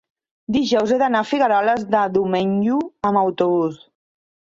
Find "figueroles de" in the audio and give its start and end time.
1.31-2.01